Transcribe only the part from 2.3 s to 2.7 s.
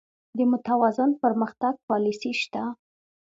شته؟